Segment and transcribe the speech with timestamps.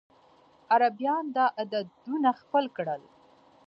[0.73, 3.01] عربيان دا عددونه خپل کړل.